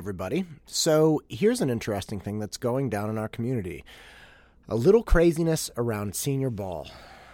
[0.00, 0.46] everybody.
[0.64, 3.84] So, here's an interesting thing that's going down in our community
[4.66, 6.88] a little craziness around senior ball.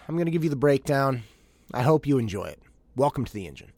[0.09, 1.23] I'm going to give you the breakdown.
[1.73, 2.61] I hope you enjoy it.
[2.97, 3.71] Welcome to the engine.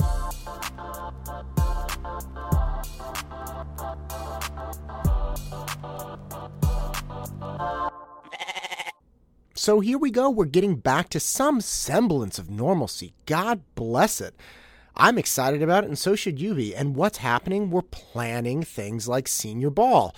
[9.55, 10.30] So here we go.
[10.30, 13.12] We're getting back to some semblance of normalcy.
[13.27, 14.34] God bless it.
[15.01, 16.75] I'm excited about it, and so should you be.
[16.75, 17.71] And what's happening?
[17.71, 20.14] We're planning things like senior ball.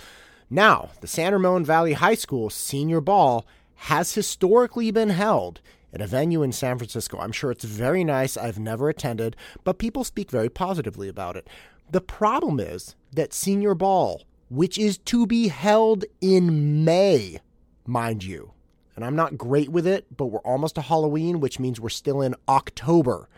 [0.49, 5.61] Now, the San Ramon Valley High School senior ball has historically been held
[5.93, 7.19] at a venue in San Francisco.
[7.19, 8.37] I'm sure it's very nice.
[8.37, 11.47] I've never attended, but people speak very positively about it.
[11.91, 17.39] The problem is that senior ball, which is to be held in May,
[17.85, 18.53] mind you,
[18.95, 22.21] and I'm not great with it, but we're almost to Halloween, which means we're still
[22.21, 23.29] in October.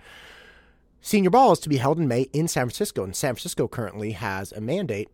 [1.06, 4.14] Senior Ball is to be held in May in San Francisco, and San Francisco currently
[4.14, 5.10] has a mandate,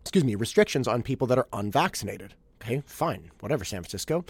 [0.00, 2.32] excuse me, restrictions on people that are unvaccinated.
[2.62, 4.24] Okay, fine, whatever, San Francisco.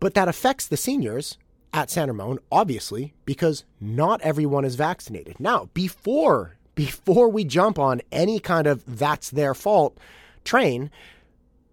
[0.00, 1.38] But that affects the seniors
[1.72, 5.38] at San Ramon, obviously, because not everyone is vaccinated.
[5.38, 9.96] Now, before before we jump on any kind of that's their fault
[10.42, 10.90] train,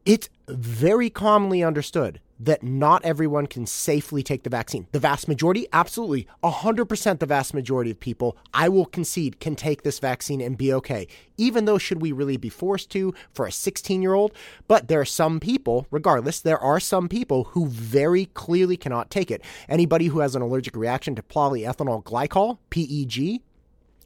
[0.08, 4.88] it's very commonly understood that not everyone can safely take the vaccine.
[4.94, 9.83] The vast majority, absolutely, 100% the vast majority of people, I will concede, can take
[9.83, 11.08] this vaccine and be okay.
[11.35, 14.31] Even though, should we really be forced to for a 16 year old?
[14.67, 19.30] But there are some people, regardless, there are some people who very clearly cannot take
[19.30, 19.44] it.
[19.67, 23.41] Anybody who has an allergic reaction to polyethylene glycol, PEG,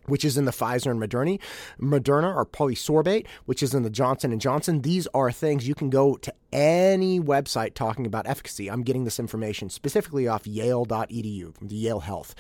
[0.06, 1.40] which is in the Pfizer and Moderna,
[1.80, 4.82] Moderna or polysorbate, which is in the Johnson and Johnson.
[4.82, 8.70] These are things you can go to any website talking about efficacy.
[8.70, 12.36] I'm getting this information specifically off yale.edu, the Yale Health.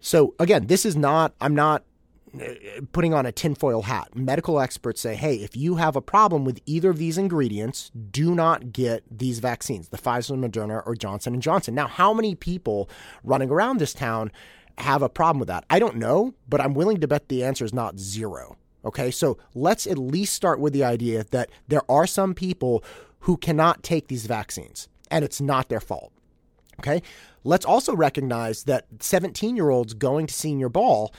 [0.00, 1.84] So again, this is not I'm not
[2.40, 2.44] uh,
[2.92, 4.14] putting on a tinfoil hat.
[4.14, 8.34] Medical experts say, hey, if you have a problem with either of these ingredients, do
[8.34, 11.74] not get these vaccines, the Pfizer, Moderna, or Johnson and Johnson.
[11.74, 12.90] Now, how many people
[13.24, 14.30] running around this town
[14.80, 15.64] have a problem with that?
[15.70, 18.56] I don't know, but I'm willing to bet the answer is not zero.
[18.84, 22.82] Okay, so let's at least start with the idea that there are some people
[23.20, 26.12] who cannot take these vaccines, and it's not their fault.
[26.80, 27.02] Okay,
[27.42, 31.12] let's also recognize that 17 year olds going to senior ball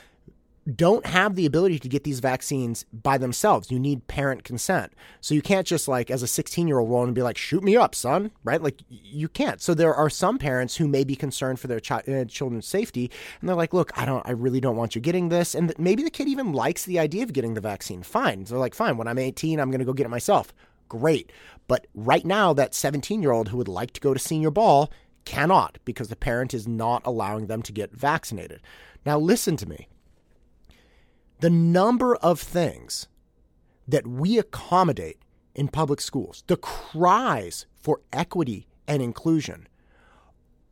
[0.69, 3.71] don't have the ability to get these vaccines by themselves.
[3.71, 4.93] You need parent consent.
[5.21, 7.63] So you can't just like as a 16 year old roll and be like, shoot
[7.63, 8.61] me up, son, right?
[8.61, 9.61] Like you can't.
[9.61, 13.11] So there are some parents who may be concerned for their uh, children's safety.
[13.39, 15.55] And they're like, look, I don't, I really don't want you getting this.
[15.55, 18.03] And maybe the kid even likes the idea of getting the vaccine.
[18.03, 18.45] Fine.
[18.45, 20.53] So they're like, fine, when I'm 18, I'm going to go get it myself.
[20.87, 21.31] Great.
[21.67, 24.91] But right now, that 17 year old who would like to go to senior ball
[25.25, 28.61] cannot because the parent is not allowing them to get vaccinated.
[29.05, 29.87] Now, listen to me
[31.39, 33.07] the number of things
[33.87, 35.17] that we accommodate
[35.55, 39.67] in public schools, the cries for equity and inclusion,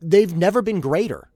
[0.01, 1.29] they've never been greater.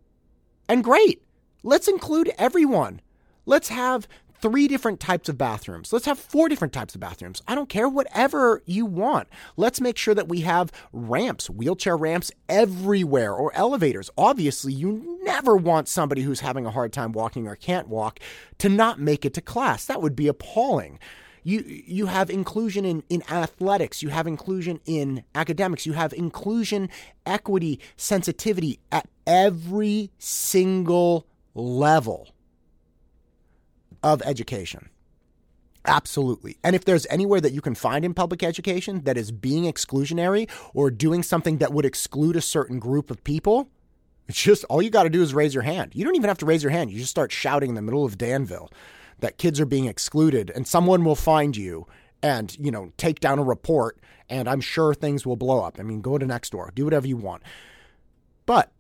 [0.67, 1.21] And great.
[1.63, 3.01] Let's include everyone.
[3.45, 4.07] Let's have
[4.41, 5.93] three different types of bathrooms.
[5.93, 7.41] Let's have four different types of bathrooms.
[7.47, 9.27] I don't care, whatever you want.
[9.55, 14.09] Let's make sure that we have ramps, wheelchair ramps everywhere, or elevators.
[14.17, 18.19] Obviously, you never want somebody who's having a hard time walking or can't walk
[18.57, 19.85] to not make it to class.
[19.85, 20.99] That would be appalling.
[21.43, 26.89] You you have inclusion in, in athletics, you have inclusion in academics, you have inclusion,
[27.25, 31.25] equity, sensitivity at every single
[31.55, 32.29] level
[34.03, 34.89] of education.
[35.85, 36.57] Absolutely.
[36.63, 40.49] And if there's anywhere that you can find in public education that is being exclusionary
[40.73, 43.67] or doing something that would exclude a certain group of people,
[44.27, 45.91] it's just all you got to do is raise your hand.
[45.95, 46.91] You don't even have to raise your hand.
[46.91, 48.69] You just start shouting in the middle of Danville
[49.19, 51.87] that kids are being excluded and someone will find you
[52.21, 55.79] and, you know, take down a report and I'm sure things will blow up.
[55.79, 57.41] I mean, go to Nextdoor, do whatever you want.
[58.45, 58.71] But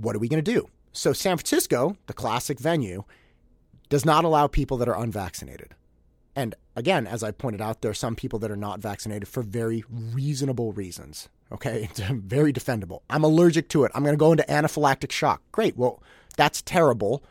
[0.00, 0.68] what are we going to do?
[0.92, 3.04] So San Francisco, the classic venue,
[3.88, 5.74] does not allow people that are unvaccinated.
[6.36, 9.42] And again, as I pointed out, there are some people that are not vaccinated for
[9.42, 11.28] very reasonable reasons.
[11.52, 13.02] Okay, it's very defendable.
[13.08, 13.92] I'm allergic to it.
[13.94, 15.42] I'm going to go into anaphylactic shock.
[15.52, 15.76] Great.
[15.76, 16.02] Well,
[16.36, 17.22] that's terrible,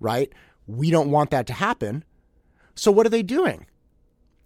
[0.00, 0.32] right?
[0.66, 2.04] We don't want that to happen.
[2.74, 3.66] So what are they doing?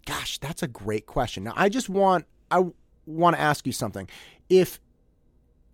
[0.06, 1.44] Gosh, that's a great question.
[1.44, 2.64] Now, I just want I
[3.06, 4.08] want to ask you something.
[4.48, 4.80] If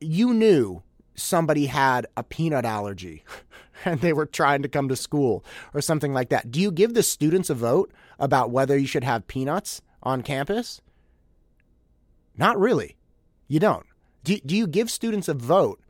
[0.01, 0.83] you knew
[1.15, 3.25] somebody had a peanut allergy
[3.85, 5.45] and they were trying to come to school
[5.75, 6.51] or something like that.
[6.51, 10.81] Do you give the students a vote about whether you should have peanuts on campus?
[12.37, 12.97] Not really.
[13.49, 13.87] You don't.
[14.25, 15.81] Do, do you give students a vote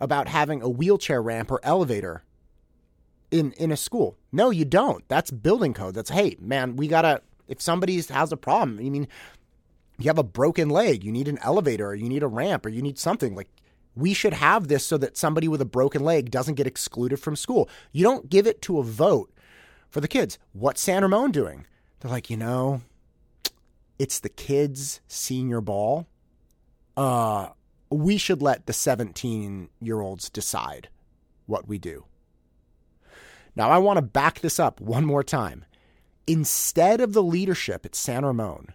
[0.00, 2.24] about having a wheelchair ramp or elevator
[3.30, 4.16] in, in a school?
[4.32, 5.06] No, you don't.
[5.08, 5.94] That's building code.
[5.94, 9.08] That's, hey, man, we got to If somebody has a problem, I mean,
[9.98, 12.68] you have a broken leg, you need an elevator, or you need a ramp, or
[12.68, 13.48] you need something like
[13.96, 17.36] we should have this so that somebody with a broken leg doesn't get excluded from
[17.36, 17.68] school.
[17.92, 19.32] You don't give it to a vote
[19.88, 20.38] for the kids.
[20.52, 21.66] What's San Ramon doing?
[22.00, 22.82] They're like, you know,
[23.98, 26.06] it's the kids' senior ball.
[26.96, 27.48] Uh,
[27.90, 30.88] we should let the 17 year olds decide
[31.46, 32.04] what we do.
[33.56, 35.64] Now, I want to back this up one more time.
[36.26, 38.68] Instead of the leadership at San Ramon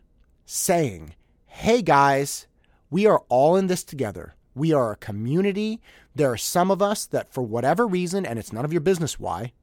[0.46, 1.16] saying,
[1.48, 2.48] hey guys,
[2.90, 4.36] we are all in this together.
[4.60, 5.80] We are a community.
[6.14, 9.18] There are some of us that, for whatever reason, and it's none of your business
[9.18, 9.54] why,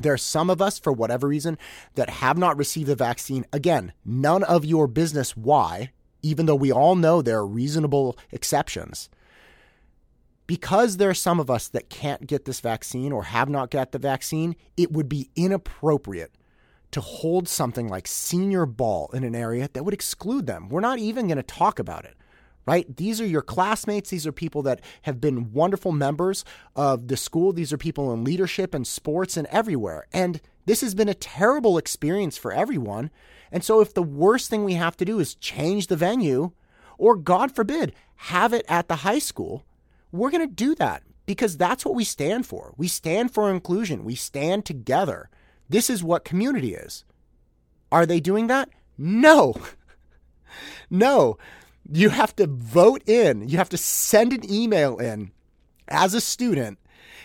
[0.00, 1.58] there are some of us, for whatever reason,
[1.96, 3.44] that have not received the vaccine.
[3.52, 5.92] Again, none of your business why,
[6.22, 9.10] even though we all know there are reasonable exceptions.
[10.46, 13.92] Because there are some of us that can't get this vaccine or have not got
[13.92, 16.32] the vaccine, it would be inappropriate
[16.92, 20.70] to hold something like senior ball in an area that would exclude them.
[20.70, 22.16] We're not even going to talk about it
[22.66, 22.96] right?
[22.96, 24.10] These are your classmates.
[24.10, 26.44] These are people that have been wonderful members
[26.76, 27.52] of the school.
[27.52, 30.06] These are people in leadership and sports and everywhere.
[30.12, 33.10] And this has been a terrible experience for everyone.
[33.50, 36.52] And so, if the worst thing we have to do is change the venue,
[36.98, 39.64] or God forbid, have it at the high school,
[40.12, 42.74] we're going to do that because that's what we stand for.
[42.76, 45.28] We stand for inclusion, we stand together.
[45.68, 47.04] This is what community is.
[47.90, 48.68] Are they doing that?
[48.96, 49.54] No.
[50.90, 51.38] no
[51.94, 55.30] you have to vote in, you have to send an email in
[55.88, 56.78] as a student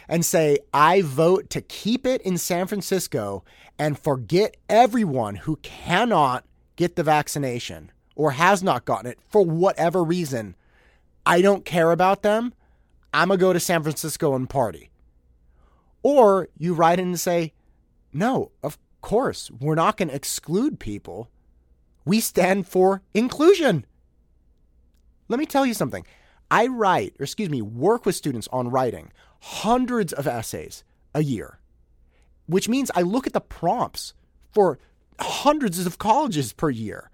[0.10, 3.46] and say, I vote to keep it in San Francisco
[3.80, 10.04] and forget everyone who cannot get the vaccination or has not gotten it for whatever
[10.04, 10.56] reason.
[11.26, 12.54] I don't care about them.
[13.14, 14.90] I'm going to go to San Francisco and party.
[16.04, 17.54] Or you write in and say,
[18.12, 21.30] no, of course, we're not going to exclude people.
[22.04, 23.86] We stand for inclusion.
[25.28, 26.06] Let me tell you something.
[26.50, 30.84] I write, or excuse me, work with students on writing hundreds of essays
[31.14, 31.60] a year,
[32.46, 34.14] which means I look at the prompts
[34.52, 34.80] for
[35.20, 37.10] hundreds of colleges per year.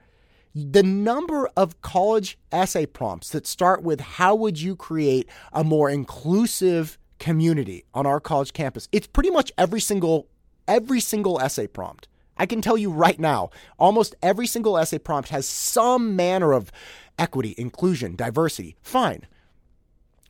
[0.54, 5.90] The number of college essay prompts that start with how would you create a more
[5.90, 8.88] inclusive community on our college campus?
[8.92, 10.28] It's pretty much every single
[10.68, 12.08] every single essay prompt.
[12.38, 16.72] I can tell you right now, almost every single essay prompt has some manner of
[17.18, 18.76] equity, inclusion, diversity.
[18.82, 19.28] Fine.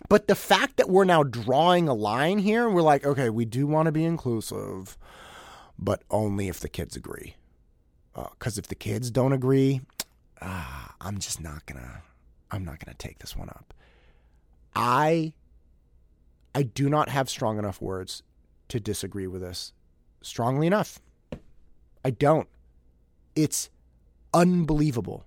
[0.10, 3.66] But the fact that we're now drawing a line here, we're like, okay, we do
[3.66, 4.98] want to be inclusive,
[5.80, 7.36] but only if the kids agree.
[8.14, 9.82] Because uh, if the kids don't agree,
[10.42, 12.04] uh, I'm just not gonna,
[12.52, 13.74] I'm not gonna take this one up.
[14.76, 15.34] I,
[16.54, 18.24] I do not have strong enough words
[18.70, 19.74] to disagree with this
[20.22, 21.00] strongly enough.
[22.04, 22.48] I don't.
[23.36, 23.70] It's
[24.34, 25.26] unbelievable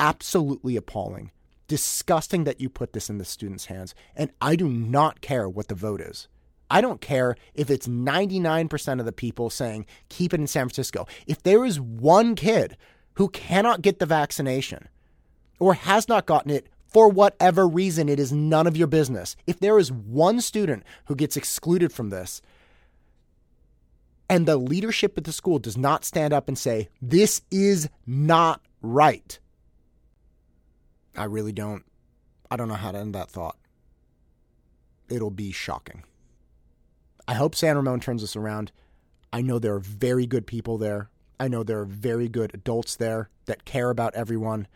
[0.00, 1.30] absolutely appalling.
[1.68, 3.94] Disgusting that you put this in the students' hands.
[4.16, 6.26] And I do not care what the vote is.
[6.68, 11.06] I don't care if it's 99% of the people saying keep it in San Francisco.
[11.26, 12.76] If there is one kid
[13.14, 14.88] who cannot get the vaccination
[15.58, 19.36] or has not gotten it for whatever reason, it is none of your business.
[19.46, 22.40] If there is one student who gets excluded from this,
[24.28, 28.60] and the leadership at the school does not stand up and say, this is not
[28.80, 29.38] right,
[31.16, 31.84] I really don't.
[32.50, 33.56] I don't know how to end that thought.
[35.08, 36.04] It'll be shocking.
[37.26, 38.72] I hope San Ramon turns this around.
[39.32, 41.10] I know there are very good people there.
[41.38, 44.66] I know there are very good adults there that care about everyone.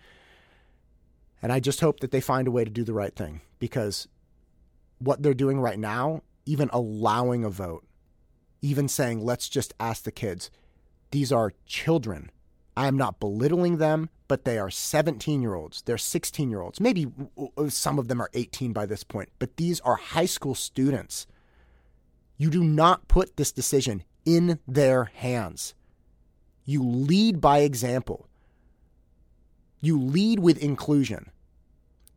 [1.42, 4.08] And I just hope that they find a way to do the right thing because
[4.98, 7.84] what they're doing right now, even allowing a vote,
[8.62, 10.50] even saying, let's just ask the kids,
[11.10, 12.30] these are children.
[12.76, 16.80] I am not belittling them but they are 17 year olds, they're 16 year olds.
[16.80, 17.06] Maybe
[17.68, 21.28] some of them are 18 by this point, but these are high school students.
[22.36, 25.74] You do not put this decision in their hands.
[26.64, 28.26] You lead by example.
[29.80, 31.30] You lead with inclusion.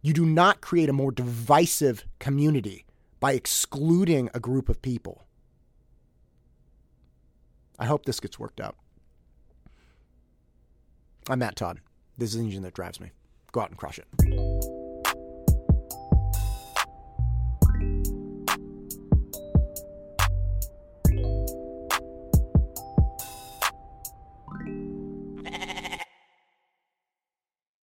[0.01, 2.88] You do not create a more divisive community
[3.19, 5.27] by excluding a group of people.
[7.77, 8.75] I hope this gets worked out.
[11.29, 11.79] I'm Matt Todd.
[12.17, 13.12] This is the engine that drives me.
[13.51, 14.46] Go out and crush it.